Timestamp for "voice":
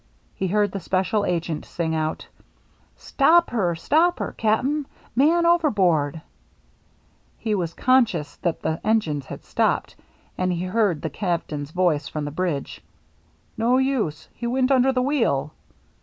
11.69-12.07